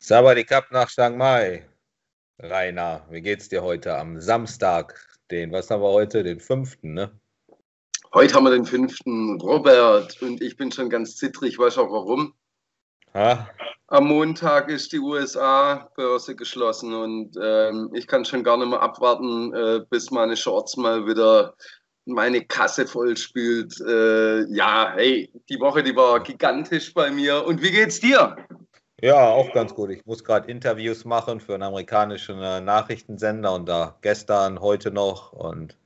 Sabadikap 0.00 0.70
nach 0.70 0.88
Chiang 0.88 1.18
Mai. 1.18 1.68
Rainer, 2.38 3.04
wie 3.10 3.20
geht's 3.20 3.48
dir 3.48 3.62
heute 3.62 3.96
am 3.96 4.20
Samstag? 4.20 4.94
Den, 5.30 5.50
was 5.50 5.70
haben 5.70 5.82
wir 5.82 5.90
heute? 5.90 6.22
Den 6.22 6.38
fünften, 6.38 6.94
ne? 6.94 7.10
Heute 8.14 8.34
haben 8.34 8.44
wir 8.44 8.52
den 8.52 8.64
fünften. 8.64 9.40
Robert 9.40 10.22
und 10.22 10.40
ich 10.40 10.56
bin 10.56 10.70
schon 10.70 10.88
ganz 10.88 11.16
zittrig. 11.16 11.58
Weißt 11.58 11.76
du 11.76 11.82
auch 11.82 11.90
warum? 11.90 12.32
Ha? 13.12 13.50
Am 13.88 14.06
Montag 14.06 14.68
ist 14.68 14.92
die 14.92 15.00
USA-Börse 15.00 16.36
geschlossen 16.36 16.94
und 16.94 17.36
ähm, 17.42 17.90
ich 17.92 18.06
kann 18.06 18.24
schon 18.24 18.44
gar 18.44 18.56
nicht 18.56 18.68
mehr 18.68 18.80
abwarten, 18.80 19.52
äh, 19.52 19.80
bis 19.90 20.12
meine 20.12 20.36
Shorts 20.36 20.76
mal 20.76 21.06
wieder 21.06 21.54
meine 22.04 22.44
Kasse 22.44 22.86
vollspült. 22.86 23.80
Äh, 23.80 24.44
ja, 24.54 24.92
hey, 24.94 25.30
die 25.48 25.58
Woche, 25.58 25.82
die 25.82 25.96
war 25.96 26.22
gigantisch 26.22 26.94
bei 26.94 27.10
mir. 27.10 27.44
Und 27.44 27.62
wie 27.62 27.72
geht's 27.72 27.98
dir? 27.98 28.36
Ja, 29.00 29.28
auch 29.30 29.52
ganz 29.52 29.74
gut. 29.74 29.90
Ich 29.90 30.04
muss 30.06 30.24
gerade 30.24 30.50
Interviews 30.50 31.04
machen 31.04 31.40
für 31.40 31.54
einen 31.54 31.62
amerikanischen 31.62 32.42
äh, 32.42 32.60
Nachrichtensender 32.60 33.54
und 33.54 33.68
da 33.68 33.96
gestern, 34.02 34.60
heute 34.60 34.90
noch 34.90 35.32
und 35.32 35.76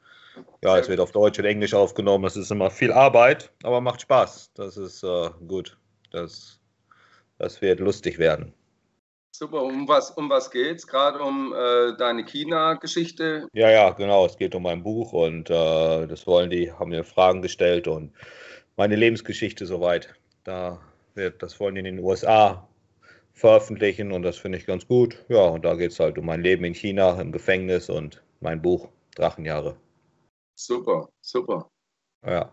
ja, 0.62 0.79
es 0.79 0.89
wird 0.89 1.01
auf 1.01 1.12
Deutsch 1.12 1.39
und 1.39 1.45
Englisch 1.45 1.75
aufgenommen. 1.75 2.25
Das 2.25 2.37
ist 2.37 2.51
immer 2.51 2.70
viel 2.70 2.91
Arbeit, 2.91 3.51
aber 3.65 3.83
macht 3.83 4.01
Spaß. 4.01 4.53
Das 4.55 4.79
ist 4.79 5.03
äh, 5.03 5.29
gut. 5.47 5.77
Das, 6.11 6.59
das 7.39 7.61
wird 7.61 7.80
lustig 7.80 8.19
werden. 8.19 8.55
Super, 9.34 9.62
um 9.62 9.89
was, 9.89 10.11
um 10.12 10.31
was 10.31 10.51
geht's? 10.51 10.87
Gerade 10.87 11.19
um 11.19 11.53
äh, 11.53 11.97
deine 11.98 12.25
China-Geschichte? 12.25 13.48
Ja, 13.53 13.70
ja, 13.70 13.91
genau. 13.91 14.25
Es 14.25 14.37
geht 14.37 14.55
um 14.55 14.62
mein 14.62 14.83
Buch 14.83 15.12
und 15.12 15.51
äh, 15.51 16.06
das 16.06 16.27
wollen 16.27 16.48
die, 16.48 16.73
haben 16.73 16.91
mir 16.91 17.05
Fragen 17.05 17.42
gestellt 17.42 17.89
und 17.89 18.12
meine 18.77 18.97
Lebensgeschichte 18.97 19.67
soweit. 19.67 20.15
Da 20.45 20.81
wird, 21.15 21.42
das 21.42 21.59
wollen 21.61 21.75
die 21.75 21.81
in 21.81 21.97
den 21.97 21.98
USA 21.98 22.69
veröffentlichen 23.33 24.13
und 24.13 24.23
das 24.23 24.37
finde 24.39 24.59
ich 24.59 24.67
ganz 24.67 24.87
gut. 24.87 25.25
Ja, 25.29 25.47
und 25.47 25.65
da 25.65 25.75
geht 25.75 25.93
es 25.93 26.01
halt 26.01 26.19
um 26.19 26.27
mein 26.27 26.43
Leben 26.43 26.65
in 26.65 26.75
China, 26.75 27.21
im 27.21 27.33
Gefängnis 27.33 27.89
und 27.91 28.23
mein 28.41 28.62
Buch 28.62 28.89
Drachenjahre. 29.15 29.77
Super, 30.55 31.09
super. 31.20 31.71
Ja. 32.25 32.53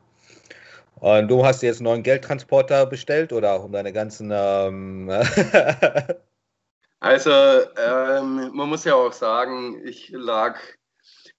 Und 0.95 1.29
du 1.29 1.45
hast 1.45 1.61
jetzt 1.61 1.77
einen 1.77 1.85
neuen 1.85 2.03
Geldtransporter 2.03 2.85
bestellt 2.85 3.31
oder 3.31 3.63
um 3.63 3.71
deine 3.71 3.93
ganzen. 3.93 4.31
Ähm 4.33 5.09
also, 6.99 7.31
ähm, 7.31 8.51
man 8.53 8.69
muss 8.69 8.83
ja 8.83 8.95
auch 8.95 9.13
sagen, 9.13 9.81
ich 9.85 10.09
lag 10.09 10.59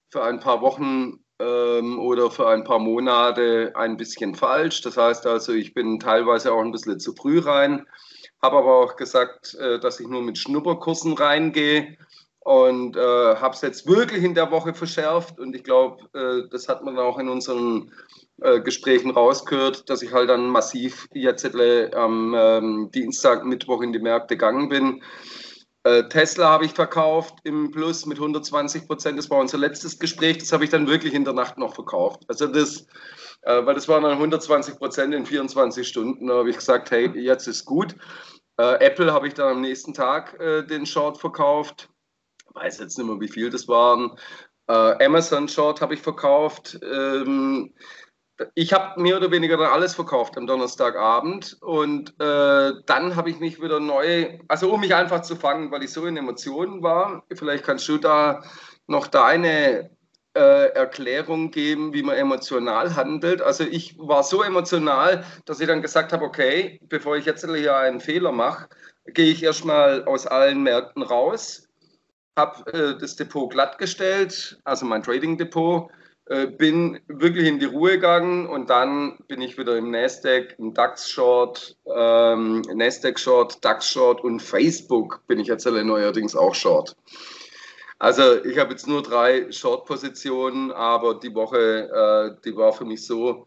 für 0.09 0.23
ein 0.23 0.39
paar 0.39 0.61
Wochen 0.61 1.23
ähm, 1.41 1.99
oder 1.99 2.29
für 2.29 2.47
ein 2.47 2.63
paar 2.63 2.79
Monate 2.79 3.71
ein 3.75 3.97
bisschen 3.97 4.35
falsch. 4.35 4.81
Das 4.81 4.97
heißt 4.97 5.25
also, 5.25 5.53
ich 5.53 5.73
bin 5.73 5.99
teilweise 5.99 6.53
auch 6.53 6.61
ein 6.61 6.71
bisschen 6.71 6.99
zu 6.99 7.13
früh 7.13 7.39
rein 7.39 7.85
habe 8.41 8.57
aber 8.57 8.75
auch 8.75 8.95
gesagt, 8.95 9.55
äh, 9.55 9.79
dass 9.79 9.99
ich 9.99 10.07
nur 10.07 10.21
mit 10.21 10.37
Schnupperkursen 10.37 11.13
reingehe 11.13 11.97
und 12.39 12.97
äh, 12.97 12.99
habe 13.35 13.53
es 13.53 13.61
jetzt 13.61 13.87
wirklich 13.87 14.23
in 14.23 14.33
der 14.33 14.49
Woche 14.49 14.73
verschärft 14.73 15.39
und 15.39 15.55
ich 15.55 15.63
glaube, 15.63 16.03
äh, 16.13 16.49
das 16.49 16.67
hat 16.67 16.83
man 16.83 16.97
auch 16.97 17.19
in 17.19 17.29
unseren 17.29 17.91
äh, 18.41 18.59
Gesprächen 18.61 19.11
rausgehört, 19.11 19.89
dass 19.89 20.01
ich 20.01 20.11
halt 20.11 20.29
dann 20.29 20.49
massiv 20.49 21.07
jetzt 21.13 21.45
äh, 21.45 21.91
am 21.93 22.33
ähm, 22.35 22.89
Dienstag, 22.91 23.45
Mittwoch 23.45 23.81
in 23.81 23.93
die 23.93 23.99
Märkte 23.99 24.35
gegangen 24.35 24.69
bin. 24.69 25.03
Äh, 25.83 26.07
Tesla 26.09 26.49
habe 26.49 26.65
ich 26.65 26.73
verkauft 26.73 27.39
im 27.43 27.71
Plus 27.71 28.05
mit 28.05 28.19
120 28.19 28.85
Prozent. 28.85 29.17
Das 29.17 29.29
war 29.29 29.39
unser 29.39 29.57
letztes 29.57 29.97
Gespräch. 29.97 30.37
Das 30.37 30.51
habe 30.51 30.63
ich 30.63 30.69
dann 30.69 30.87
wirklich 30.87 31.13
in 31.13 31.25
der 31.25 31.33
Nacht 31.33 31.57
noch 31.57 31.73
verkauft. 31.73 32.23
Also 32.27 32.47
das, 32.47 32.85
äh, 33.41 33.65
weil 33.65 33.73
das 33.73 33.87
waren 33.87 34.03
dann 34.03 34.13
120 34.13 34.77
Prozent 34.77 35.13
in 35.13 35.25
24 35.25 35.87
Stunden. 35.87 36.27
Da 36.27 36.35
habe 36.35 36.49
ich 36.49 36.57
gesagt, 36.57 36.91
hey, 36.91 37.09
jetzt 37.17 37.47
ist 37.47 37.65
gut. 37.65 37.95
Äh, 38.57 38.85
Apple 38.85 39.11
habe 39.11 39.27
ich 39.27 39.33
dann 39.33 39.53
am 39.53 39.61
nächsten 39.61 39.93
Tag 39.93 40.37
den 40.69 40.85
Short 40.85 41.17
verkauft. 41.17 41.89
Weiß 42.53 42.79
jetzt 42.79 42.97
nicht 42.97 43.07
mehr, 43.07 43.19
wie 43.19 43.29
viel 43.29 43.49
das 43.49 43.67
waren. 43.67 44.11
Amazon 44.67 45.47
Short 45.49 45.81
habe 45.81 45.95
ich 45.95 46.01
verkauft. 46.01 46.79
Ich 48.55 48.73
habe 48.73 49.01
mehr 49.01 49.17
oder 49.17 49.31
weniger 49.31 49.57
dann 49.57 49.71
alles 49.71 49.95
verkauft 49.95 50.37
am 50.37 50.47
Donnerstagabend 50.47 51.57
und 51.61 52.09
äh, 52.19 52.71
dann 52.85 53.15
habe 53.15 53.29
ich 53.29 53.39
mich 53.39 53.61
wieder 53.61 53.79
neu, 53.79 54.39
also 54.47 54.71
um 54.71 54.81
mich 54.81 54.95
einfach 54.95 55.21
zu 55.21 55.35
fangen, 55.35 55.71
weil 55.71 55.83
ich 55.83 55.91
so 55.91 56.05
in 56.05 56.17
Emotionen 56.17 56.83
war. 56.83 57.23
Vielleicht 57.33 57.63
kannst 57.63 57.87
du 57.87 57.97
da 57.97 58.43
noch 58.87 59.07
deine 59.07 59.89
äh, 60.35 60.67
Erklärung 60.73 61.51
geben, 61.51 61.93
wie 61.93 62.03
man 62.03 62.15
emotional 62.15 62.95
handelt. 62.95 63.41
Also 63.41 63.63
ich 63.63 63.97
war 63.97 64.23
so 64.23 64.43
emotional, 64.43 65.25
dass 65.45 65.59
ich 65.59 65.67
dann 65.67 65.81
gesagt 65.81 66.13
habe, 66.13 66.23
okay, 66.23 66.79
bevor 66.83 67.17
ich 67.17 67.25
jetzt 67.25 67.45
hier 67.45 67.75
einen 67.75 67.99
Fehler 67.99 68.31
mache, 68.31 68.69
gehe 69.05 69.31
ich 69.31 69.43
erstmal 69.43 70.05
aus 70.05 70.27
allen 70.27 70.63
Märkten 70.63 71.03
raus, 71.03 71.67
habe 72.37 72.71
äh, 72.73 72.97
das 72.97 73.15
Depot 73.15 73.51
glattgestellt, 73.51 74.59
also 74.63 74.85
mein 74.85 75.03
Trading 75.03 75.37
Depot, 75.37 75.91
bin 76.57 76.99
wirklich 77.07 77.47
in 77.47 77.59
die 77.59 77.65
Ruhe 77.65 77.91
gegangen 77.91 78.47
und 78.47 78.69
dann 78.69 79.17
bin 79.27 79.41
ich 79.41 79.57
wieder 79.57 79.75
im 79.77 79.91
Nasdaq, 79.91 80.55
im 80.59 80.73
DAX 80.73 81.09
Short, 81.09 81.75
ähm, 81.93 82.61
Nasdaq 82.73 83.19
Short, 83.19 83.63
DAX 83.65 83.89
Short 83.89 84.23
und 84.23 84.39
Facebook 84.39 85.21
bin 85.27 85.39
ich 85.39 85.47
jetzt 85.47 85.65
neuerdings 85.65 86.35
auch 86.35 86.55
Short. 86.55 86.95
Also 88.01 88.43
ich 88.45 88.57
habe 88.57 88.71
jetzt 88.71 88.87
nur 88.87 89.03
drei 89.03 89.51
Short-Positionen, 89.51 90.71
aber 90.71 91.19
die 91.19 91.35
Woche, 91.35 92.35
äh, 92.39 92.41
die 92.43 92.55
war 92.55 92.73
für 92.73 92.83
mich 92.83 93.05
so 93.05 93.45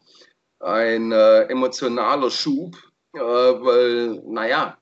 ein 0.61 1.11
äh, 1.11 1.43
emotionaler 1.47 2.31
Schub, 2.31 2.77
äh, 3.15 3.19
weil, 3.19 4.23
naja, 4.25 4.79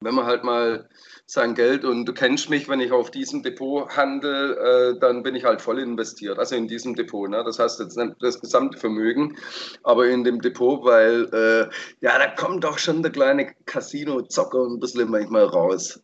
wenn 0.00 0.14
man 0.14 0.26
halt 0.26 0.44
mal 0.44 0.88
sein 1.26 1.54
Geld 1.54 1.84
und 1.84 2.06
du 2.06 2.14
kennst 2.14 2.48
mich, 2.48 2.68
wenn 2.68 2.80
ich 2.80 2.92
auf 2.92 3.10
diesem 3.10 3.42
Depot 3.42 3.88
handle, 3.96 4.56
äh, 4.56 4.98
dann 4.98 5.22
bin 5.22 5.34
ich 5.34 5.44
halt 5.44 5.60
voll 5.60 5.78
investiert, 5.78 6.38
also 6.38 6.54
in 6.54 6.68
diesem 6.68 6.94
Depot. 6.94 7.28
Ne? 7.28 7.42
Das 7.44 7.58
heißt 7.58 7.80
jetzt 7.80 7.96
nicht 7.96 8.14
das 8.20 8.40
gesamte 8.40 8.78
Vermögen, 8.78 9.36
aber 9.82 10.06
in 10.06 10.24
dem 10.24 10.40
Depot, 10.40 10.84
weil 10.84 11.24
äh, 11.32 11.68
ja, 12.00 12.18
da 12.18 12.28
kommt 12.28 12.64
doch 12.64 12.78
schon 12.78 13.02
der 13.02 13.12
kleine 13.12 13.52
Casino-Zocker 13.66 14.66
ein 14.66 14.80
bisschen 14.80 15.10
manchmal 15.10 15.44
raus. 15.44 16.00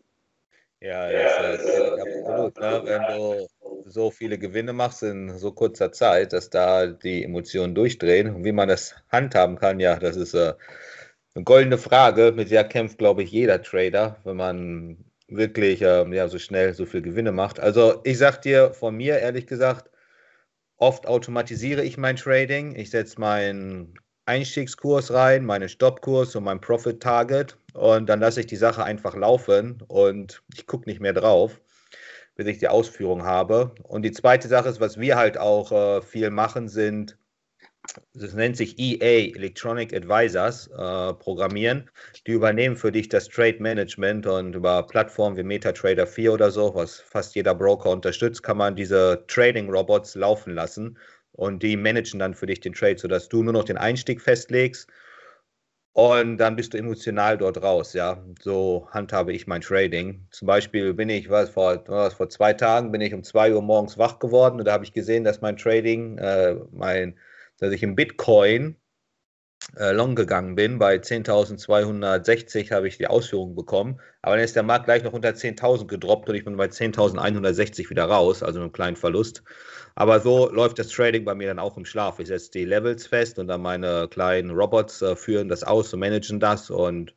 Ja, 0.81 1.11
das 1.11 1.63
ist 1.63 1.81
absolut, 1.81 2.61
ne? 2.61 2.83
wenn 2.85 3.17
du 3.17 3.47
so 3.87 4.11
viele 4.11 4.39
Gewinne 4.39 4.73
machst 4.73 5.03
in 5.03 5.39
so 5.39 5.53
kurzer 5.53 5.93
Zeit, 5.93 6.33
dass 6.33 6.51
da 6.51 6.87
die 6.87 7.25
Emotionen 7.25 7.75
durchdrehen. 7.75 8.35
Und 8.35 8.45
wie 8.45 8.53
man 8.53 8.69
das 8.69 8.95
handhaben 9.11 9.57
kann, 9.57 9.81
ja, 9.81 9.97
das 9.97 10.17
ist 10.17 10.35
äh, 10.35 10.53
eine 11.35 11.45
goldene 11.45 11.79
Frage, 11.79 12.33
mit 12.35 12.51
der 12.51 12.65
kämpft, 12.65 12.99
glaube 12.99 13.23
ich, 13.23 13.31
jeder 13.33 13.63
Trader, 13.63 14.17
wenn 14.25 14.37
man 14.37 15.05
wirklich 15.29 15.83
äh, 15.83 16.09
ja, 16.15 16.29
so 16.29 16.39
schnell 16.39 16.75
so 16.75 16.87
viel 16.87 17.03
Gewinne 17.03 17.33
macht. 17.33 17.59
Also 17.59 18.01
ich 18.05 18.19
sage 18.19 18.41
dir 18.41 18.73
von 18.73 18.97
mir, 18.97 19.19
ehrlich 19.19 19.47
gesagt, 19.47 19.91
oft 20.77 21.07
automatisiere 21.07 21.83
ich 21.83 21.97
mein 21.97 22.17
Trading. 22.17 22.77
Ich 22.77 22.91
setze 22.91 23.21
meinen 23.21 23.99
Einstiegskurs 24.27 25.13
rein, 25.13 25.45
meinen 25.45 25.69
Stoppkurs 25.69 26.37
und 26.37 26.45
mein 26.45 26.61
Profit 26.61 27.03
Target 27.03 27.59
und 27.75 28.07
dann 28.09 28.21
lasse 28.21 28.41
ich 28.41 28.47
die 28.47 28.57
Sache 28.57 28.85
einfach 28.85 29.17
laufen 29.17 29.83
und 29.89 30.43
ich 30.55 30.67
gucke 30.67 30.89
nicht 30.89 31.01
mehr 31.01 31.13
drauf, 31.13 31.61
bis 32.37 32.47
ich 32.47 32.59
die 32.59 32.69
Ausführung 32.69 33.25
habe. 33.25 33.75
Und 33.83 34.03
die 34.03 34.13
zweite 34.13 34.49
Sache 34.49 34.69
ist, 34.69 34.81
was 34.81 34.99
wir 34.99 35.17
halt 35.17 35.37
auch 35.37 35.73
äh, 35.73 36.03
viel 36.03 36.31
machen, 36.31 36.69
sind, 36.69 37.19
das 38.15 38.33
nennt 38.35 38.57
sich 38.57 38.79
EA, 38.79 39.35
Electronic 39.37 39.95
Advisors, 39.95 40.69
äh, 40.69 41.15
programmieren. 41.15 41.91
Die 42.27 42.33
übernehmen 42.33 42.77
für 42.77 42.93
dich 42.93 43.09
das 43.09 43.29
Trade 43.29 43.57
Management 43.61 44.27
und 44.27 44.55
über 44.55 44.87
Plattformen 44.87 45.37
wie 45.37 45.43
MetaTrader 45.43 46.07
4 46.07 46.33
oder 46.33 46.51
so, 46.51 46.75
was 46.75 47.01
fast 47.01 47.35
jeder 47.35 47.55
Broker 47.55 47.91
unterstützt, 47.91 48.43
kann 48.43 48.57
man 48.57 48.77
diese 48.77 49.25
Trading 49.29 49.71
Robots 49.71 50.15
laufen 50.15 50.55
lassen 50.55 50.99
und 51.33 51.63
die 51.63 51.77
managen 51.77 52.21
dann 52.21 52.35
für 52.35 52.47
dich 52.47 52.61
den 52.61 52.73
Trade, 52.73 52.99
sodass 52.99 53.29
du 53.29 53.43
nur 53.43 53.53
noch 53.53 53.65
den 53.65 53.77
Einstieg 53.77 54.21
festlegst 54.21 54.89
und 55.95 56.39
dann 56.39 56.57
bist 56.57 56.75
du 56.75 56.79
emotional 56.79 57.39
dort 57.39 57.63
raus, 57.63 57.93
ja. 57.93 58.21
So 58.43 58.89
handhabe 58.91 59.33
ich 59.33 59.47
mein 59.47 59.61
Trading. 59.61 60.27
Zum 60.31 60.47
Beispiel 60.47 60.93
bin 60.93 61.09
ich, 61.09 61.31
was 61.31 61.51
vor, 61.51 61.85
was, 61.87 62.15
vor 62.15 62.29
zwei 62.29 62.53
Tagen 62.53 62.91
bin 62.91 63.01
ich 63.01 63.15
um 63.15 63.23
zwei 63.23 63.55
Uhr 63.55 63.63
morgens 63.63 63.97
wach 63.97 64.19
geworden 64.19 64.59
und 64.59 64.65
da 64.67 64.73
habe 64.73 64.85
ich 64.85 64.93
gesehen, 64.93 65.23
dass 65.23 65.41
mein 65.41 65.57
Trading, 65.57 66.19
äh, 66.19 66.57
mein, 66.73 67.17
dass 67.65 67.75
ich 67.75 67.83
im 67.83 67.97
Bitcoin 67.97 68.77
äh, 69.77 69.93
long 69.93 70.15
gegangen 70.15 70.55
bin. 70.55 70.79
Bei 70.79 70.97
10.260 70.97 72.71
habe 72.71 72.89
ich 72.89 72.99
die 72.99 73.07
Ausführung 73.07 73.55
bekommen. 73.55 74.01
Aber 74.23 74.37
dann 74.37 74.45
ist 74.45 74.57
der 74.57 74.63
Markt 74.63 74.87
gleich 74.87 75.03
noch 75.03 75.13
unter 75.13 75.31
10.000 75.31 75.87
gedroppt 75.87 76.29
und 76.29 76.35
ich 76.35 76.45
bin 76.45 76.57
bei 76.57 76.67
10.160 76.67 77.91
wieder 77.91 78.05
raus, 78.05 78.43
also 78.43 78.61
mit 78.61 78.67
einem 78.67 78.73
kleinen 78.73 78.97
Verlust. 78.97 79.43
Aber 79.95 80.21
so 80.21 80.51
läuft 80.51 80.79
das 80.79 80.89
Trading 80.89 81.25
bei 81.25 81.35
mir 81.35 81.49
dann 81.49 81.59
auch 81.59 81.77
im 81.77 81.85
Schlaf. 81.85 82.19
Ich 82.19 82.29
setze 82.29 82.51
die 82.51 82.65
Levels 82.65 83.07
fest 83.07 83.39
und 83.39 83.49
dann 83.49 83.63
meine 83.63 84.09
kleinen 84.09 84.51
Robots 84.51 85.03
äh, 85.03 85.17
führen 85.17 85.49
das 85.49 85.65
aus 85.65 85.93
und 85.95 86.01
managen 86.01 86.41
das 86.41 86.71
und 86.71 87.15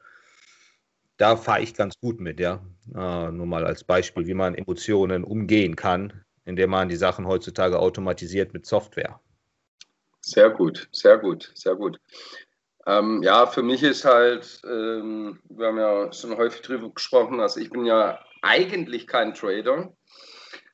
da 1.17 1.35
fahre 1.35 1.61
ich 1.61 1.73
ganz 1.73 1.99
gut 1.99 2.19
mit, 2.19 2.39
ja. 2.39 2.63
Äh, 2.95 3.31
nur 3.31 3.47
mal 3.47 3.65
als 3.65 3.83
Beispiel, 3.83 4.27
wie 4.27 4.35
man 4.35 4.55
Emotionen 4.55 5.23
umgehen 5.23 5.75
kann, 5.75 6.23
indem 6.45 6.69
man 6.69 6.89
die 6.89 6.95
Sachen 6.95 7.27
heutzutage 7.27 7.79
automatisiert 7.79 8.53
mit 8.53 8.67
Software. 8.67 9.19
Sehr 10.27 10.49
gut, 10.49 10.89
sehr 10.91 11.17
gut, 11.17 11.53
sehr 11.55 11.75
gut. 11.75 12.01
Ähm, 12.85 13.23
ja, 13.23 13.47
für 13.47 13.63
mich 13.63 13.81
ist 13.81 14.03
halt, 14.03 14.59
ähm, 14.65 15.39
wir 15.47 15.67
haben 15.67 15.77
ja 15.77 16.11
schon 16.11 16.35
häufig 16.35 16.61
drüber 16.63 16.89
gesprochen, 16.89 17.39
also 17.39 17.61
ich 17.61 17.69
bin 17.69 17.85
ja 17.85 18.19
eigentlich 18.41 19.07
kein 19.07 19.33
Trader, 19.33 19.93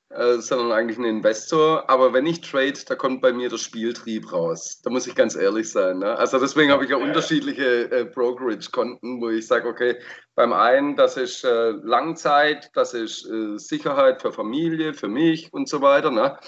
äh, 0.09 0.39
sondern 0.39 0.71
eigentlich 0.71 0.97
ein 0.97 1.05
Investor. 1.05 1.87
Aber 1.87 2.13
wenn 2.13 2.25
ich 2.25 2.41
trade, 2.41 2.73
da 2.87 2.95
kommt 2.95 3.21
bei 3.21 3.31
mir 3.31 3.47
der 3.47 3.59
Spieltrieb 3.59 4.33
raus. 4.33 4.81
Da 4.81 4.89
muss 4.89 5.05
ich 5.05 5.13
ganz 5.13 5.35
ehrlich 5.35 5.69
sein. 5.69 5.99
Ne? 5.99 6.17
Also 6.17 6.39
deswegen 6.39 6.71
habe 6.71 6.85
ich 6.85 6.89
ja 6.89 6.97
unterschiedliche 6.97 7.91
äh, 7.91 8.05
Brokerage-Konten, 8.05 9.21
wo 9.21 9.29
ich 9.29 9.45
sage, 9.45 9.67
okay, 9.67 9.99
beim 10.33 10.51
einen, 10.51 10.95
das 10.95 11.15
ist 11.15 11.43
äh, 11.43 11.73
Langzeit, 11.83 12.71
das 12.73 12.95
ist 12.95 13.29
äh, 13.29 13.59
Sicherheit 13.59 14.19
für 14.19 14.31
Familie, 14.31 14.95
für 14.95 15.09
mich 15.09 15.53
und 15.53 15.69
so 15.69 15.79
weiter. 15.83 16.09
Ne? 16.09 16.39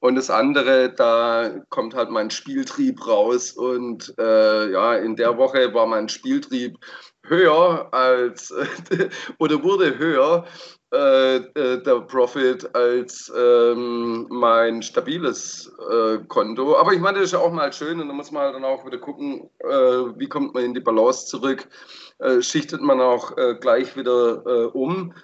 Und 0.00 0.16
das 0.16 0.30
andere, 0.30 0.92
da 0.92 1.50
kommt 1.68 1.94
halt 1.94 2.10
mein 2.10 2.30
Spieltrieb 2.30 3.06
raus. 3.06 3.52
Und 3.52 4.14
äh, 4.18 4.70
ja, 4.72 4.94
in 4.96 5.16
der 5.16 5.36
Woche 5.36 5.72
war 5.74 5.86
mein 5.86 6.08
Spieltrieb 6.08 6.78
höher 7.26 7.88
als 7.92 8.52
oder 9.38 9.62
wurde 9.62 9.98
höher 9.98 10.46
äh, 10.92 11.36
äh, 11.36 11.82
der 11.84 12.00
Profit 12.00 12.74
als 12.74 13.32
ähm, 13.36 14.26
mein 14.28 14.82
stabiles 14.82 15.70
äh, 15.88 16.18
Konto. 16.26 16.76
Aber 16.76 16.92
ich 16.92 16.98
meine, 16.98 17.18
das 17.18 17.26
ist 17.26 17.32
ja 17.32 17.38
auch 17.38 17.52
mal 17.52 17.72
schön 17.72 18.00
und 18.00 18.08
da 18.08 18.12
muss 18.12 18.32
man 18.32 18.42
halt 18.42 18.56
dann 18.56 18.64
auch 18.64 18.84
wieder 18.84 18.98
gucken, 18.98 19.48
äh, 19.60 19.68
wie 19.68 20.28
kommt 20.28 20.52
man 20.52 20.64
in 20.64 20.74
die 20.74 20.80
Balance 20.80 21.26
zurück, 21.26 21.68
äh, 22.18 22.42
schichtet 22.42 22.80
man 22.80 23.00
auch 23.00 23.36
äh, 23.38 23.54
gleich 23.60 23.96
wieder 23.96 24.74
um. 24.74 25.14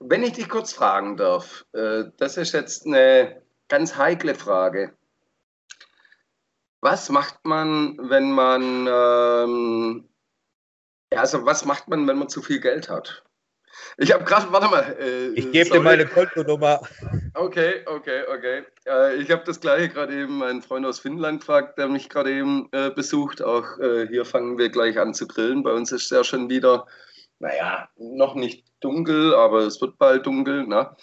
Wenn 0.00 0.24
ich 0.24 0.32
dich 0.32 0.48
kurz 0.48 0.72
fragen 0.72 1.16
darf, 1.18 1.66
das 1.72 2.38
ist 2.38 2.52
jetzt 2.52 2.86
eine 2.86 3.41
ganz 3.72 3.96
heikle 3.96 4.34
Frage. 4.34 4.92
Was 6.82 7.08
macht 7.08 7.46
man, 7.46 7.96
wenn 8.10 8.30
man, 8.30 8.86
ähm, 8.86 10.08
also 11.08 11.46
was 11.46 11.64
macht 11.64 11.88
man, 11.88 12.06
wenn 12.06 12.18
man 12.18 12.28
zu 12.28 12.42
viel 12.42 12.60
Geld 12.60 12.90
hat? 12.90 13.24
Ich 13.96 14.12
habe 14.12 14.24
gerade, 14.24 14.52
warte 14.52 14.68
mal. 14.68 14.96
Äh, 15.00 15.28
ich 15.28 15.50
gebe 15.52 15.70
dir 15.70 15.80
meine 15.80 16.04
Kontonummer. 16.04 16.82
Okay, 17.32 17.82
okay, 17.86 18.24
okay. 18.28 18.64
Äh, 18.86 19.16
ich 19.16 19.30
habe 19.30 19.42
das 19.46 19.58
gleiche 19.58 19.88
gerade 19.88 20.20
eben 20.20 20.36
meinen 20.36 20.60
Freund 20.60 20.84
aus 20.84 21.00
Finnland 21.00 21.40
gefragt, 21.40 21.78
der 21.78 21.88
mich 21.88 22.10
gerade 22.10 22.30
eben 22.30 22.68
äh, 22.72 22.90
besucht. 22.90 23.40
Auch 23.40 23.78
äh, 23.78 24.06
hier 24.06 24.26
fangen 24.26 24.58
wir 24.58 24.68
gleich 24.68 24.98
an 24.98 25.14
zu 25.14 25.26
grillen. 25.26 25.62
Bei 25.62 25.72
uns 25.72 25.92
ist 25.92 26.04
es 26.04 26.10
ja 26.10 26.22
schon 26.24 26.50
wieder, 26.50 26.86
naja, 27.38 27.88
noch 27.96 28.34
nicht 28.34 28.66
dunkel, 28.80 29.34
aber 29.34 29.60
es 29.60 29.80
wird 29.80 29.96
bald 29.96 30.26
dunkel. 30.26 30.66
Ne? 30.66 30.94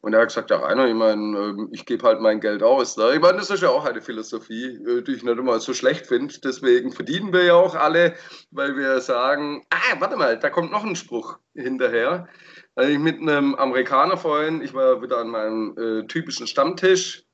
Und 0.00 0.12
er 0.12 0.20
hat 0.20 0.28
gesagt, 0.28 0.50
ja 0.50 0.58
Rainer, 0.58 0.86
ich 0.86 0.94
meine, 0.94 1.38
ähm, 1.38 1.68
ich 1.72 1.84
gebe 1.84 2.06
halt 2.06 2.20
mein 2.20 2.40
Geld 2.40 2.62
aus. 2.62 2.96
Ne? 2.96 3.14
Ich 3.14 3.20
meine, 3.20 3.38
das 3.38 3.50
ist 3.50 3.62
ja 3.62 3.70
auch 3.70 3.84
eine 3.84 4.00
Philosophie, 4.00 4.76
äh, 4.86 5.02
die 5.02 5.14
ich 5.14 5.24
nicht 5.24 5.38
immer 5.38 5.58
so 5.58 5.74
schlecht 5.74 6.06
finde. 6.06 6.38
Deswegen 6.38 6.92
verdienen 6.92 7.32
wir 7.32 7.44
ja 7.44 7.54
auch 7.54 7.74
alle, 7.74 8.14
weil 8.50 8.76
wir 8.76 9.00
sagen, 9.00 9.64
ah, 9.70 9.96
warte 9.98 10.16
mal, 10.16 10.38
da 10.38 10.50
kommt 10.50 10.70
noch 10.70 10.84
ein 10.84 10.96
Spruch 10.96 11.38
hinterher. 11.54 12.28
Also 12.76 12.92
ich 12.92 12.98
mit 12.98 13.20
einem 13.20 13.54
Amerikaner 13.54 14.16
vorhin, 14.16 14.60
ich 14.60 14.74
war 14.74 15.02
wieder 15.02 15.18
an 15.18 15.28
meinem 15.28 15.76
äh, 15.78 16.06
typischen 16.06 16.46
Stammtisch. 16.46 17.24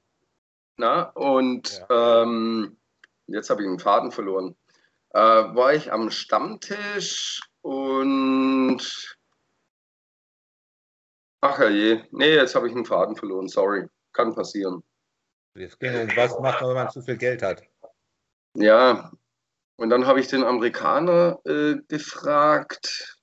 Na, 0.76 1.10
und 1.10 1.84
ja. 1.90 2.22
ähm, 2.22 2.78
jetzt 3.26 3.50
habe 3.50 3.62
ich 3.62 3.68
einen 3.68 3.80
Faden 3.80 4.12
verloren. 4.12 4.56
Äh, 5.10 5.20
war 5.20 5.74
ich 5.74 5.92
am 5.92 6.10
Stammtisch 6.10 7.40
und 7.60 8.80
Ach 11.44 11.58
je, 11.68 12.00
nee, 12.12 12.34
jetzt 12.34 12.54
habe 12.54 12.68
ich 12.68 12.74
einen 12.74 12.84
Faden 12.84 13.16
verloren, 13.16 13.48
sorry. 13.48 13.88
Kann 14.12 14.34
passieren. 14.34 14.82
Was 15.54 16.38
macht 16.38 16.60
man, 16.60 16.68
wenn 16.68 16.76
man 16.76 16.90
zu 16.90 17.02
viel 17.02 17.16
Geld 17.16 17.42
hat? 17.42 17.62
Ja, 18.54 19.10
und 19.76 19.90
dann 19.90 20.06
habe 20.06 20.20
ich 20.20 20.28
den 20.28 20.44
Amerikaner 20.44 21.40
äh, 21.44 21.76
gefragt 21.88 23.18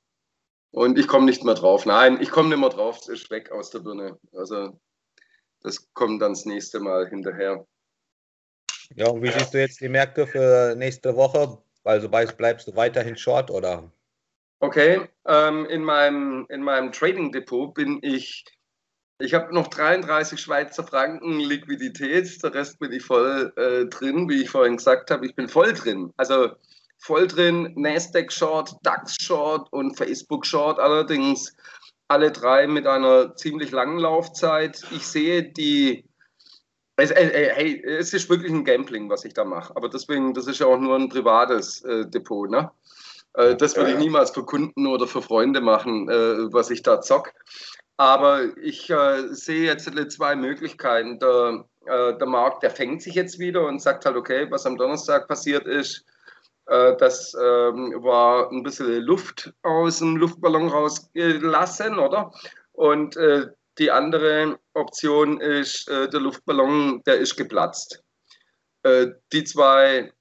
und 0.71 0.99
ich 0.99 1.07
komme 1.07 1.25
nicht 1.25 1.45
mehr 1.45 1.55
drauf. 1.55 1.85
Nein, 1.85 2.19
ich 2.21 2.29
komme 2.29 2.49
nicht 2.49 2.59
mehr 2.59 2.69
drauf, 2.69 2.97
es 3.01 3.07
ist 3.07 3.31
weg 3.31 3.51
aus 3.51 3.69
der 3.69 3.79
Birne. 3.79 4.19
Also 4.33 4.77
das 5.61 5.91
kommt 5.93 6.21
dann 6.21 6.33
das 6.33 6.45
nächste 6.45 6.79
Mal 6.81 7.07
hinterher. 7.07 7.65
Ja, 8.95 9.07
und 9.07 9.21
wie 9.21 9.31
siehst 9.31 9.53
du 9.53 9.59
jetzt 9.59 9.79
die 9.79 9.89
Märkte 9.89 10.27
für 10.27 10.75
nächste 10.75 11.15
Woche? 11.15 11.57
Also 11.83 12.09
bleibst 12.09 12.67
du 12.67 12.75
weiterhin 12.75 13.15
short 13.15 13.49
oder? 13.49 13.89
Okay, 14.61 15.07
ähm, 15.25 15.65
in 15.67 15.83
meinem, 15.83 16.45
in 16.49 16.61
meinem 16.61 16.91
Trading 16.91 17.31
Depot 17.31 17.73
bin 17.73 17.99
ich, 18.01 18.43
ich 19.19 19.33
habe 19.33 19.53
noch 19.53 19.67
33 19.67 20.39
Schweizer 20.39 20.83
Franken 20.83 21.39
Liquidität, 21.39 22.43
der 22.43 22.53
Rest 22.53 22.77
bin 22.79 22.91
ich 22.91 23.03
voll 23.03 23.53
äh, 23.55 23.85
drin, 23.85 24.27
wie 24.27 24.41
ich 24.41 24.49
vorhin 24.49 24.75
gesagt 24.75 25.11
habe, 25.11 25.25
ich 25.25 25.35
bin 25.35 25.47
voll 25.47 25.71
drin. 25.71 26.13
Also 26.17 26.51
voll 26.97 27.27
drin, 27.27 27.73
Nasdaq 27.77 28.33
Short, 28.33 28.75
DAX 28.83 29.15
Short 29.21 29.71
und 29.71 29.95
Facebook 29.95 30.45
Short 30.45 30.77
allerdings 30.77 31.55
alle 32.09 32.29
drei 32.31 32.67
mit 32.67 32.85
einer 32.85 33.35
ziemlich 33.35 33.71
langen 33.71 33.99
Laufzeit. 33.99 34.83
Ich 34.91 35.07
sehe 35.07 35.43
die, 35.43 36.03
es, 36.97 37.11
äh, 37.11 37.27
äh, 37.27 37.55
hey, 37.55 37.83
es 37.85 38.13
ist 38.13 38.29
wirklich 38.29 38.51
ein 38.51 38.65
Gambling, 38.65 39.09
was 39.09 39.23
ich 39.23 39.33
da 39.33 39.45
mache, 39.45 39.73
aber 39.77 39.87
deswegen, 39.87 40.33
das 40.33 40.47
ist 40.47 40.59
ja 40.59 40.65
auch 40.65 40.79
nur 40.79 40.97
ein 40.97 41.07
privates 41.07 41.81
äh, 41.85 42.05
Depot, 42.05 42.49
ne? 42.49 42.71
Äh, 43.39 43.55
das 43.55 43.75
würde 43.75 43.91
ich 43.91 43.97
niemals 43.97 44.31
für 44.31 44.43
Kunden 44.43 44.85
oder 44.85 45.07
für 45.07 45.21
Freunde 45.21 45.61
machen, 45.61 46.09
äh, 46.09 46.53
was 46.53 46.69
ich 46.69 46.83
da 46.83 47.01
zock. 47.01 47.33
Aber 47.97 48.57
ich 48.57 48.89
äh, 48.89 49.27
sehe 49.29 49.65
jetzt 49.65 49.89
zwei 50.11 50.35
Möglichkeiten. 50.35 51.19
Der, 51.19 51.65
der 51.85 52.27
Markt, 52.27 52.61
der 52.61 52.69
fängt 52.69 53.01
sich 53.01 53.15
jetzt 53.15 53.39
wieder 53.39 53.65
und 53.65 53.81
sagt 53.81 54.05
halt, 54.05 54.15
okay, 54.15 54.45
was 54.51 54.65
am 54.65 54.77
Donnerstag 54.77 55.27
passiert 55.27 55.65
ist, 55.65 56.05
das 56.67 57.33
ähm, 57.33 57.95
war 58.03 58.51
ein 58.51 58.61
bisschen 58.61 59.01
Luft 59.01 59.51
aus 59.63 59.97
dem 59.97 60.17
Luftballon 60.17 60.67
rausgelassen, 60.67 61.97
oder? 61.97 62.31
Und 62.73 63.17
die 63.79 63.89
andere 63.89 64.59
Option 64.75 65.41
ist, 65.41 65.87
der 65.87 66.19
Luftballon, 66.19 67.01
der 67.07 67.15
ist 67.15 67.37
geplatzt. 67.37 68.03
die 68.85 69.43
zwei 69.45 70.11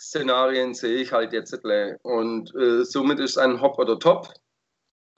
Szenarien 0.00 0.74
sehe 0.74 0.96
ich 0.96 1.12
halt 1.12 1.32
jetzt. 1.32 1.52
Und 2.02 2.54
äh, 2.54 2.84
somit 2.84 3.18
ist 3.18 3.38
ein 3.38 3.60
Hop 3.60 3.78
oder 3.78 3.98
Top 3.98 4.32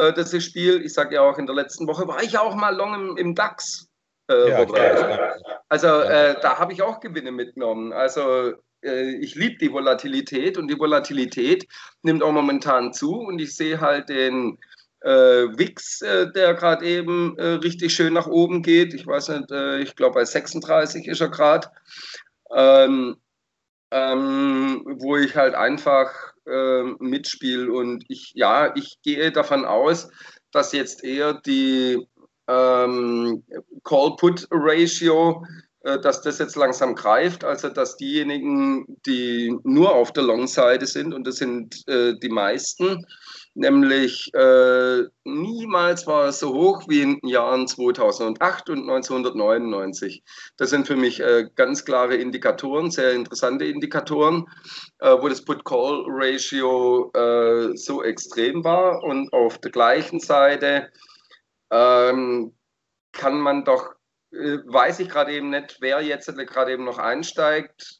äh, 0.00 0.12
das 0.12 0.42
Spiel. 0.42 0.84
Ich 0.84 0.94
sage 0.94 1.16
ja 1.16 1.22
auch, 1.22 1.38
in 1.38 1.46
der 1.46 1.54
letzten 1.54 1.86
Woche 1.86 2.08
war 2.08 2.22
ich 2.22 2.38
auch 2.38 2.54
mal 2.54 2.74
long 2.74 2.94
im, 2.94 3.16
im 3.16 3.34
DAX. 3.34 3.88
Äh, 4.30 4.50
ja, 4.50 4.62
ja, 4.62 5.34
also 5.68 5.86
äh, 5.86 6.36
da 6.40 6.58
habe 6.58 6.72
ich 6.72 6.82
auch 6.82 7.00
Gewinne 7.00 7.32
mitgenommen. 7.32 7.92
Also 7.92 8.54
äh, 8.82 9.16
ich 9.16 9.34
liebe 9.34 9.58
die 9.58 9.72
Volatilität 9.72 10.56
und 10.56 10.68
die 10.68 10.78
Volatilität 10.78 11.66
nimmt 12.02 12.22
auch 12.22 12.32
momentan 12.32 12.92
zu 12.92 13.18
und 13.18 13.38
ich 13.40 13.54
sehe 13.54 13.80
halt 13.80 14.08
den 14.08 14.58
äh, 15.00 15.10
Wix, 15.58 16.02
äh, 16.02 16.30
der 16.32 16.54
gerade 16.54 16.86
eben 16.86 17.36
äh, 17.38 17.54
richtig 17.54 17.94
schön 17.94 18.12
nach 18.12 18.26
oben 18.26 18.62
geht. 18.62 18.94
Ich 18.94 19.06
weiß 19.06 19.30
nicht, 19.30 19.50
äh, 19.50 19.78
ich 19.78 19.96
glaube 19.96 20.14
bei 20.14 20.24
36 20.24 21.06
ist 21.08 21.20
er 21.20 21.28
gerade. 21.28 21.68
Ähm, 22.54 23.16
ähm, 23.90 24.84
wo 24.98 25.16
ich 25.16 25.36
halt 25.36 25.54
einfach 25.54 26.10
äh, 26.46 26.82
mitspiele. 26.98 27.72
Und 27.72 28.04
ich, 28.08 28.32
ja, 28.34 28.74
ich 28.76 28.98
gehe 29.02 29.32
davon 29.32 29.64
aus, 29.64 30.08
dass 30.52 30.72
jetzt 30.72 31.04
eher 31.04 31.34
die 31.34 32.06
ähm, 32.48 33.42
Call-Put-Ratio, 33.84 35.44
äh, 35.82 35.98
dass 36.00 36.22
das 36.22 36.38
jetzt 36.38 36.56
langsam 36.56 36.94
greift, 36.94 37.44
also 37.44 37.68
dass 37.68 37.96
diejenigen, 37.96 38.84
die 39.06 39.56
nur 39.62 39.94
auf 39.94 40.12
der 40.12 40.24
Long-Seite 40.24 40.86
sind, 40.86 41.14
und 41.14 41.26
das 41.26 41.36
sind 41.36 41.86
äh, 41.88 42.14
die 42.18 42.28
meisten, 42.28 43.06
nämlich 43.54 44.32
äh, 44.34 45.02
niemals 45.24 46.06
war 46.06 46.28
es 46.28 46.38
so 46.38 46.54
hoch 46.54 46.84
wie 46.88 47.02
in 47.02 47.18
den 47.20 47.28
Jahren 47.28 47.66
2008 47.66 48.70
und 48.70 48.88
1999. 48.88 50.22
Das 50.56 50.70
sind 50.70 50.86
für 50.86 50.96
mich 50.96 51.20
äh, 51.20 51.48
ganz 51.54 51.84
klare 51.84 52.16
Indikatoren, 52.16 52.90
sehr 52.90 53.12
interessante 53.12 53.64
Indikatoren, 53.64 54.46
äh, 54.98 55.16
wo 55.20 55.28
das 55.28 55.44
Put-Call-Ratio 55.44 57.10
äh, 57.12 57.76
so 57.76 58.02
extrem 58.02 58.64
war 58.64 59.02
und 59.02 59.32
auf 59.32 59.58
der 59.58 59.70
gleichen 59.70 60.20
Seite 60.20 60.90
ähm, 61.70 62.54
kann 63.12 63.40
man 63.40 63.64
doch, 63.64 63.94
äh, 64.32 64.58
weiß 64.64 65.00
ich 65.00 65.08
gerade 65.08 65.32
eben 65.32 65.50
nicht, 65.50 65.78
wer 65.80 66.00
jetzt 66.00 66.26
gerade 66.34 66.72
eben 66.72 66.84
noch 66.84 66.98
einsteigt. 66.98 67.99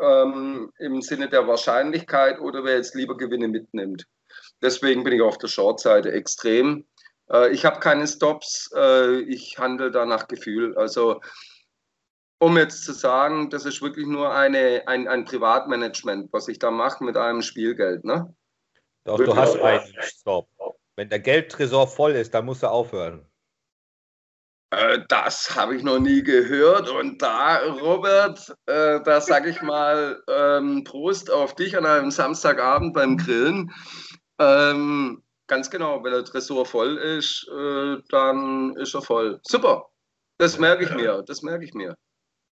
Ähm, 0.00 0.72
im 0.78 1.02
Sinne 1.02 1.28
der 1.28 1.46
Wahrscheinlichkeit 1.46 2.40
oder 2.40 2.64
wer 2.64 2.76
jetzt 2.76 2.94
lieber 2.94 3.16
Gewinne 3.16 3.48
mitnimmt. 3.48 4.06
Deswegen 4.62 5.04
bin 5.04 5.12
ich 5.14 5.22
auf 5.22 5.38
der 5.38 5.48
Short-Seite 5.48 6.12
extrem. 6.12 6.86
Äh, 7.30 7.50
ich 7.50 7.64
habe 7.64 7.80
keine 7.80 8.06
Stops, 8.06 8.70
äh, 8.74 9.20
ich 9.20 9.58
handle 9.58 9.90
da 9.90 10.06
nach 10.06 10.28
Gefühl. 10.28 10.76
Also 10.76 11.20
um 12.38 12.56
jetzt 12.58 12.84
zu 12.84 12.92
sagen, 12.92 13.50
das 13.50 13.64
ist 13.64 13.80
wirklich 13.80 14.06
nur 14.06 14.34
eine, 14.34 14.82
ein, 14.86 15.08
ein 15.08 15.24
Privatmanagement, 15.24 16.32
was 16.32 16.48
ich 16.48 16.58
da 16.58 16.70
mache 16.70 17.02
mit 17.02 17.16
einem 17.16 17.42
Spielgeld. 17.42 18.04
Ne? 18.04 18.34
Doch, 19.04 19.18
wirklich. 19.18 19.34
du 19.34 19.40
hast 19.40 19.58
einen 19.60 19.94
Stop. 20.02 20.48
Wenn 20.96 21.08
der 21.08 21.20
Geldtresor 21.20 21.86
voll 21.86 22.12
ist, 22.12 22.34
dann 22.34 22.46
musst 22.46 22.62
du 22.62 22.68
aufhören. 22.68 23.26
Äh, 24.70 25.00
das 25.08 25.54
habe 25.54 25.76
ich 25.76 25.82
noch 25.82 25.98
nie 25.98 26.22
gehört. 26.22 26.90
Und 26.90 27.22
da, 27.22 27.58
Robert, 27.58 28.54
äh, 28.66 29.00
da 29.02 29.20
sage 29.20 29.50
ich 29.50 29.62
mal 29.62 30.22
ähm, 30.28 30.84
Prost 30.84 31.30
auf 31.30 31.54
dich 31.54 31.76
an 31.76 31.86
einem 31.86 32.10
Samstagabend 32.10 32.94
beim 32.94 33.16
Grillen. 33.16 33.72
Ähm, 34.38 35.22
ganz 35.46 35.70
genau, 35.70 36.02
wenn 36.02 36.12
der 36.12 36.24
Tresor 36.24 36.66
voll 36.66 36.96
ist, 36.96 37.48
äh, 37.48 37.96
dann 38.10 38.76
ist 38.76 38.94
er 38.94 39.02
voll. 39.02 39.40
Super, 39.46 39.88
das 40.38 40.58
merke 40.58 40.84
ich 40.84 40.94
mir, 40.94 41.22
das 41.26 41.42
merke 41.42 41.64
ich 41.64 41.74
mir. 41.74 41.96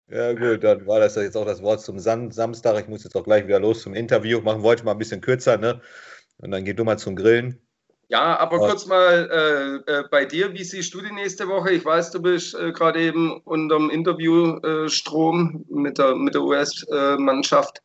Ja, 0.08 0.34
gut, 0.34 0.62
dann 0.62 0.86
war 0.86 1.00
das 1.00 1.16
jetzt 1.16 1.36
auch 1.36 1.46
das 1.46 1.62
Wort 1.62 1.80
zum 1.80 1.98
Samstag. 1.98 2.78
Ich 2.80 2.88
muss 2.88 3.04
jetzt 3.04 3.16
auch 3.16 3.24
gleich 3.24 3.46
wieder 3.46 3.60
los 3.60 3.82
zum 3.82 3.94
Interview. 3.94 4.40
Machen 4.42 4.62
wollte 4.62 4.84
mal 4.84 4.92
ein 4.92 4.98
bisschen 4.98 5.22
kürzer, 5.22 5.56
ne? 5.56 5.80
Und 6.38 6.50
dann 6.50 6.64
geht 6.64 6.78
du 6.78 6.84
mal 6.84 6.98
zum 6.98 7.16
Grillen. 7.16 7.66
Ja, 8.12 8.38
aber 8.38 8.60
Und 8.60 8.68
kurz 8.68 8.84
mal 8.84 9.82
äh, 9.86 9.90
äh, 9.90 10.04
bei 10.10 10.26
dir, 10.26 10.52
wie 10.52 10.64
siehst 10.64 10.92
du 10.92 11.00
die 11.00 11.14
nächste 11.14 11.48
Woche? 11.48 11.70
Ich 11.70 11.82
weiß, 11.82 12.10
du 12.10 12.20
bist 12.20 12.54
äh, 12.54 12.70
gerade 12.70 13.00
eben 13.00 13.40
unterm 13.40 13.88
Interviewstrom 13.88 15.64
mit 15.70 15.96
der, 15.96 16.14
mit 16.14 16.34
der 16.34 16.42
US-Mannschaft. 16.42 17.80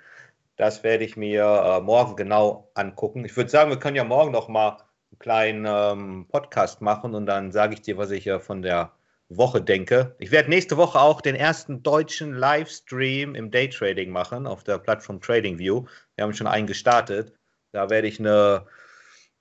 Das 0.54 0.84
werde 0.84 1.02
ich 1.02 1.16
mir 1.16 1.42
äh, 1.42 1.80
morgen 1.80 2.14
genau 2.14 2.70
angucken. 2.75 3.25
Ich 3.25 3.37
würde 3.37 3.50
sagen, 3.50 3.70
wir 3.70 3.80
können 3.80 3.96
ja 3.96 4.04
morgen 4.04 4.30
noch 4.30 4.46
mal 4.46 4.76
einen 5.10 5.18
kleinen 5.18 5.66
ähm, 5.66 6.26
Podcast 6.28 6.80
machen 6.80 7.16
und 7.16 7.26
dann 7.26 7.50
sage 7.50 7.75
ich 7.75 7.82
dir, 7.82 7.98
was 7.98 8.12
ich 8.12 8.28
äh, 8.28 8.38
von 8.38 8.62
der 8.62 8.92
Woche 9.28 9.60
denke. 9.60 10.14
Ich 10.20 10.30
werde 10.30 10.48
nächste 10.48 10.76
Woche 10.76 11.00
auch 11.00 11.22
den 11.22 11.34
ersten 11.34 11.82
deutschen 11.82 12.34
Livestream 12.34 13.34
im 13.34 13.50
Daytrading 13.50 14.10
machen 14.10 14.46
auf 14.46 14.62
der 14.62 14.78
Plattform 14.78 15.20
TradingView. 15.20 15.87
Wir 16.14 16.22
haben 16.22 16.34
schon 16.34 16.46
einen 16.46 16.68
gestartet. 16.68 17.32
Da 17.72 17.90
werde 17.90 18.06
ich 18.06 18.20
eine, 18.20 18.64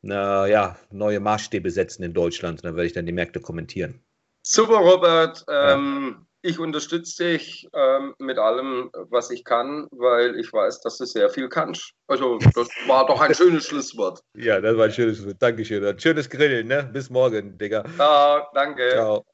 eine 0.03 0.49
ja, 0.49 0.77
neue 0.91 1.19
Maßstäbe 1.19 1.71
setzen 1.71 2.03
in 2.03 2.13
Deutschland. 2.13 2.63
Da 2.63 2.75
werde 2.75 2.85
ich 2.85 2.93
dann 2.93 3.05
die 3.05 3.11
Märkte 3.11 3.39
kommentieren. 3.39 4.01
Super, 4.41 4.77
Robert. 4.77 5.43
Ähm, 5.49 6.27
ich 6.41 6.59
unterstütze 6.59 7.23
dich 7.23 7.67
ähm, 7.73 8.15
mit 8.19 8.37
allem, 8.37 8.89
was 9.09 9.31
ich 9.31 9.43
kann, 9.43 9.87
weil 9.91 10.39
ich 10.39 10.53
weiß, 10.53 10.81
dass 10.81 10.97
du 10.97 11.05
sehr 11.05 11.29
viel 11.29 11.49
kannst. 11.49 11.91
Also, 12.07 12.37
das 12.37 12.69
war 12.87 13.05
doch 13.05 13.19
ein 13.19 13.35
schönes 13.35 13.65
Schlusswort. 13.67 14.21
Ja, 14.35 14.61
das 14.61 14.77
war 14.77 14.85
ein 14.85 14.91
schönes 14.91 15.17
Schlusswort. 15.17 15.41
Dankeschön. 15.41 15.83
Ein 15.83 15.99
schönes 15.99 16.29
Grillen, 16.29 16.67
ne? 16.67 16.89
Bis 16.93 17.09
morgen, 17.09 17.57
Digga. 17.57 17.83
Ja, 17.97 18.47
danke. 18.53 18.89
Ciao. 18.89 19.25